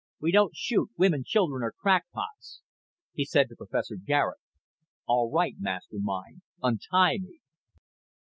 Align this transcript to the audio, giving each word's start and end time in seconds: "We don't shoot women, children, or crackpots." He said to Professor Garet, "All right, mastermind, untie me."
"We 0.19 0.31
don't 0.31 0.55
shoot 0.55 0.89
women, 0.97 1.23
children, 1.27 1.61
or 1.61 1.71
crackpots." 1.71 2.63
He 3.13 3.23
said 3.23 3.49
to 3.49 3.55
Professor 3.55 3.97
Garet, 3.97 4.39
"All 5.05 5.29
right, 5.31 5.53
mastermind, 5.59 6.41
untie 6.63 7.19
me." 7.19 7.39